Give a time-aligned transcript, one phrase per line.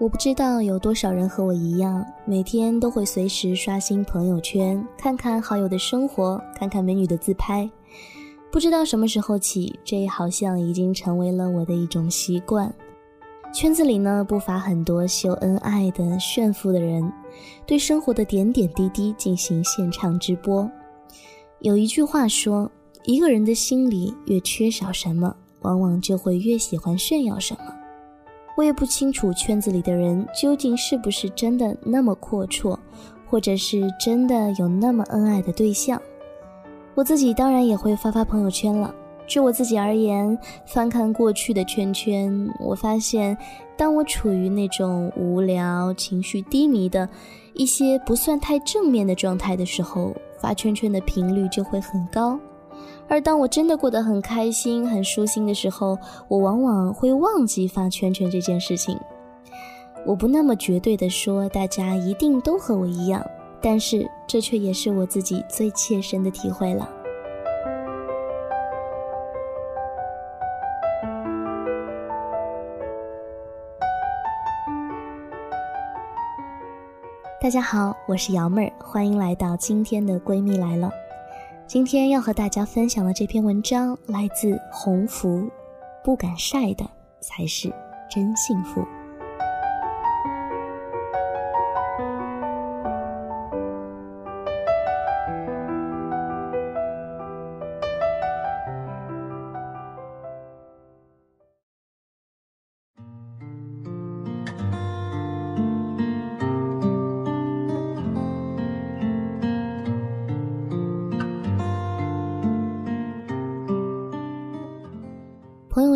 [0.00, 7.70] 我不知道有多少人和我一样，每天都会随时刷新朋友圈，看看好友的生活，看看美女的自拍。
[8.50, 12.74] 不知道什么时候起，这好像已经成为了我的一种习惯。
[13.52, 17.12] 圈子里呢，不乏很多秀恩爱的炫富的人，
[17.66, 20.66] 对生活的点点滴滴进行现场直播。
[21.58, 22.72] 有一句话说，
[23.04, 27.74] 一个人的心里越缺少什么，往往就会越喜欢炫耀什么。
[28.60, 32.78] 我也不清楚圈子里的人究竟是不是真的那么阔绰，
[33.26, 35.98] 或者是真的有那么恩爱的对象。
[36.94, 38.94] 我自己当然也会发发朋友圈了。
[39.26, 43.34] 就我自己而言，翻看过去的圈圈，我发现，
[43.78, 47.08] 当我处于那种无聊、情绪低迷的
[47.54, 52.38] 一些不算太正面的状态的时候，发圈圈的频率就会很高。
[53.10, 55.98] 而当我真的过得很开心、很舒心的时候，
[56.28, 58.96] 我往往会忘记发圈圈这件事情。
[60.06, 63.20] 我不那么绝对的说大家一定都和我一样，
[63.60, 66.88] 但是这却也是我自己最切身的体会了。
[77.42, 80.88] 大家好，我是瑶妹儿，欢迎来到今天的闺蜜来了。
[81.72, 85.48] 今天要和大家分享的这篇文章来自鸿福，
[86.02, 86.84] 不敢晒的
[87.20, 87.72] 才是
[88.10, 88.84] 真幸福。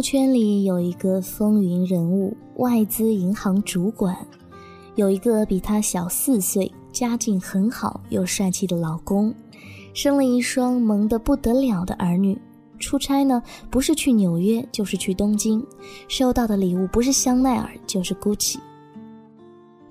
[0.05, 4.15] 圈里有一个风云人物，外资银行主管，
[4.97, 9.34] 有一个比他小四岁、家境很好又帅气的老公，
[9.94, 12.38] 生了一双萌得不得了的儿女。
[12.78, 15.66] 出差呢，不是去纽约就是去东京，
[16.06, 18.59] 收到的礼物不是香奈儿就是 GUCCI。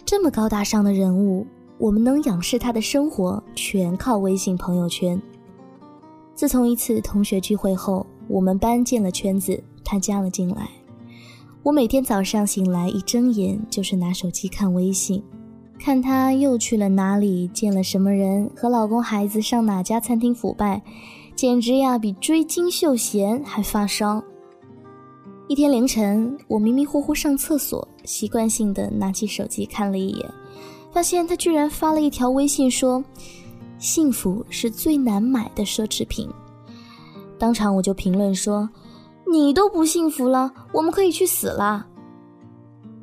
[0.06, 1.44] 这么高大上的人物，
[1.80, 5.20] 我们能仰视他的生活，全靠微信朋友圈。
[6.36, 9.60] 自从一次同学聚会后，我们班建了圈子。
[9.84, 10.70] 他加了进来，
[11.62, 15.24] 我每天早上醒来一睁眼就是拿手机看微信，
[15.80, 20.82] 看他又去了哪里，见了什么人，和老公孩子上哪家餐厅腐败，
[21.36, 24.24] 简直呀比追金秀贤还发烧。
[25.48, 30.30] 一天凌晨，我迷迷糊糊上厕所，习惯性的拿起手机看了一眼，
[30.92, 33.04] 发现他居然发了一条微信说
[33.78, 36.30] ：“幸福是最难买的奢侈品。”
[37.38, 38.70] 当场我就评论说。
[39.34, 41.88] 你都不幸福了，我们可以去死了。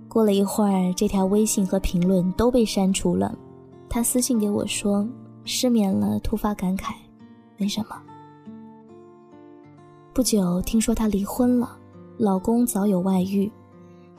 [0.06, 3.36] 过了一会儿，这条微信和评论都被删除了。
[3.88, 5.04] 他私信给我说
[5.44, 6.92] 失眠了，突发感慨，
[7.56, 8.00] 没什么。
[10.14, 11.76] 不久听说她离婚了，
[12.16, 13.50] 老公早有外遇。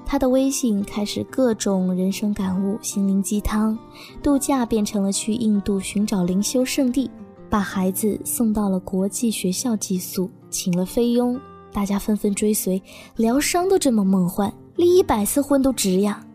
[0.06, 3.80] 她的微信开始各种人生感悟、心灵鸡汤，
[4.22, 7.10] 度假变成了去印度寻找灵修圣地，
[7.50, 11.40] 把孩子送到了国际学校寄宿，请了菲佣。
[11.74, 12.82] 大家纷纷追随，
[13.16, 16.26] 疗伤都这么梦幻，离一百次婚都值呀！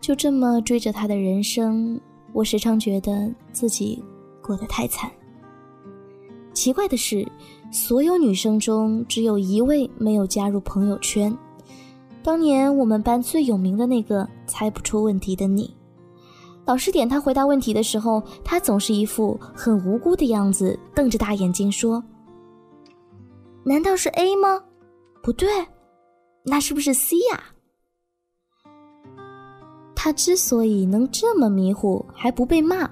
[0.00, 2.00] 就这么追着他的人生，
[2.32, 4.02] 我时常觉得自己
[4.42, 5.10] 过得太惨。
[6.52, 7.26] 奇怪的是，
[7.70, 11.36] 所有女生中只有一位没有加入朋友圈。
[12.22, 15.74] 当年我们班最有名的那个猜不出问题的你，
[16.64, 22.02] 老师点他回答问题的时候，他总是一副很无辜的样子，瞪着大眼睛说。
[23.68, 24.62] 难道是 A 吗？
[25.24, 25.48] 不对，
[26.44, 27.42] 那是不是 C 呀？
[29.96, 32.88] 他之所以能这么迷糊还不被骂，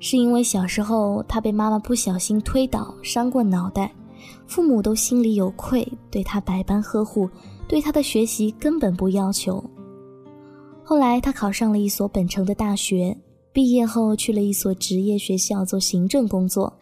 [0.00, 3.94] 是因为小时候他被妈妈不小心推倒伤过脑袋，
[4.46, 7.28] 父母都心里有愧，对他百般呵护，
[7.68, 9.62] 对他的学习根本不要求。
[10.82, 13.14] 后来他考上了一所本城的大学，
[13.52, 16.72] 毕业后去了一所职业学校做行政工作。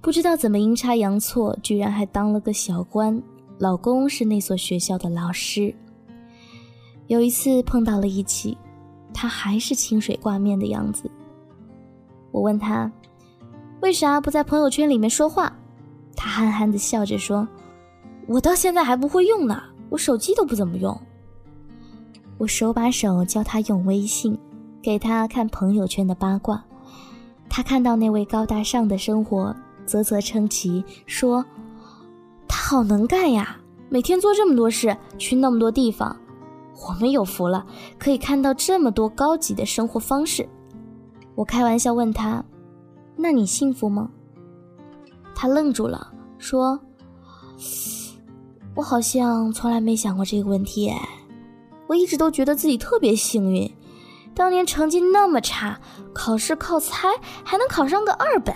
[0.00, 3.20] 不知道怎么阴差阳错，居然还当了个小官。
[3.58, 5.74] 老公是那所学校的老师。
[7.06, 8.56] 有一次碰到了一起，
[9.14, 11.10] 他还是清水挂面的样子。
[12.30, 12.90] 我问他，
[13.80, 15.52] 为啥不在朋友圈里面说话？
[16.14, 17.48] 他憨憨的笑着说
[18.28, 20.94] ：“我到现在还不会用呢，我手机都不怎么用。”
[22.38, 24.38] 我手把手教他用微信，
[24.82, 26.62] 给他看朋友圈的八卦。
[27.48, 29.56] 他看到那位高大上的生活。
[29.86, 31.44] 啧啧称奇，说
[32.48, 33.56] ：“他好能干呀，
[33.88, 36.14] 每天做这么多事，去那么多地方，
[36.88, 37.64] 我们有福了，
[37.98, 40.46] 可以看到这么多高级的生活方式。
[41.34, 42.44] 我开玩笑问他
[43.16, 44.10] ：“那你幸福吗？”
[45.34, 46.78] 他愣住了，说
[48.74, 50.92] ：“我好像从来没想过这个问题。
[51.86, 53.70] 我一直都觉得自己特别幸运，
[54.34, 55.78] 当年成绩那么差，
[56.12, 57.08] 考试靠猜
[57.44, 58.54] 还能考上个二本，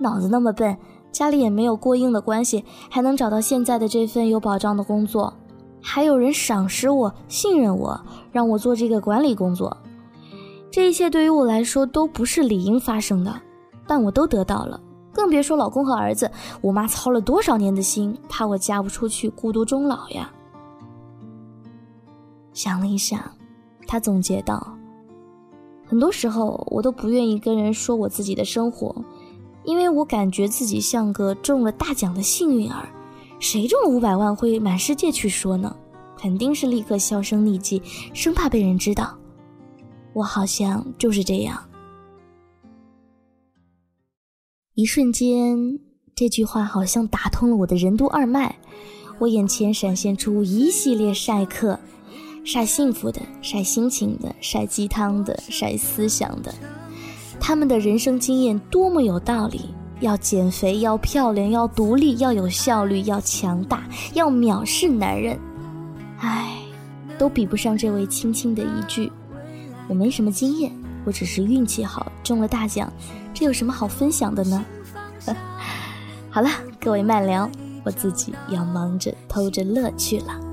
[0.00, 0.76] 脑子那么笨，
[1.12, 5.32] 家里也没有过硬的关系，还能找到现在的这份有保障的工作，
[5.80, 8.00] 还有人赏识我、信任我，
[8.32, 9.76] 让我做这个管理工作。
[10.70, 13.40] 这一切对于我来说都不是理应发生的，
[13.86, 14.80] 但我都得到了。”
[15.12, 16.30] 更别说老公和儿子，
[16.60, 20.32] 我妈操了多少年的心，怕我嫁不出去，孤独终老呀。
[22.52, 23.20] 想了一想，
[23.88, 24.64] 她总结道
[25.84, 28.94] ：“很多时候，我都不愿意跟人说我自己的生活，
[29.64, 32.88] 因为我感觉自己像个中了大奖的幸运儿。
[33.38, 35.74] 谁中了五百万会满世界去说呢？
[36.18, 37.80] 肯定是立刻销声匿迹，
[38.12, 39.16] 生怕被人知道。
[40.12, 41.62] 我好像就是这样。”
[44.74, 45.78] 一瞬间，
[46.14, 48.58] 这句话好像打通了我的任督二脉，
[49.18, 51.78] 我眼前闪现出一系列晒客，
[52.44, 56.54] 晒幸福的，晒心情的，晒鸡汤的，晒思想的。
[57.40, 59.74] 他们的人生经验多么有道理！
[60.00, 63.82] 要减肥，要漂亮，要独立，要有效率，要强大，
[64.14, 65.38] 要藐视男人。
[66.18, 66.56] 唉，
[67.18, 69.10] 都比不上这位轻轻的一句
[69.88, 70.70] ：“我没什么经验，
[71.04, 72.92] 我只是运气好，中了大奖。”
[73.34, 74.64] 这有什么好分享的呢？
[76.30, 76.48] 好了，
[76.80, 77.50] 各位慢聊，
[77.84, 80.49] 我自己要忙着偷着乐去了。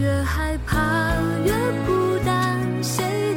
[0.00, 1.12] 越害怕
[1.44, 1.52] 越
[1.86, 3.29] 孤单，谁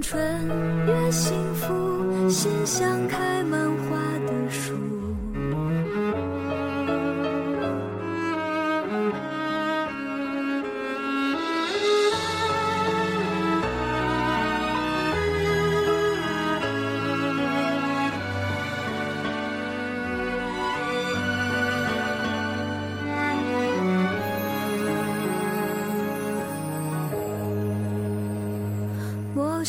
[0.00, 0.46] 春
[0.86, 3.87] 越幸福，心像开满花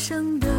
[0.00, 0.49] 生的。